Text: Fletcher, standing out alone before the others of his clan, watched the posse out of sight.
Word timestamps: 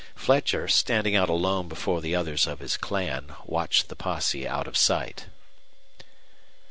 Fletcher, 0.15 0.67
standing 0.67 1.15
out 1.15 1.29
alone 1.29 1.67
before 1.67 2.01
the 2.01 2.15
others 2.15 2.47
of 2.47 2.57
his 2.57 2.75
clan, 2.75 3.35
watched 3.45 3.87
the 3.87 3.95
posse 3.95 4.47
out 4.47 4.65
of 4.67 4.75
sight. 4.75 5.27